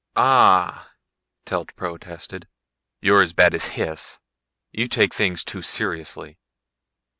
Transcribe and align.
"Ahhh," 0.15 0.95
Telt 1.45 1.75
protested, 1.75 2.47
"you're 3.01 3.21
as 3.21 3.33
bad 3.33 3.53
as 3.53 3.75
Hys. 3.75 4.19
You 4.71 4.87
take 4.87 5.13
things 5.13 5.43
too 5.43 5.61
seriously." 5.61 6.39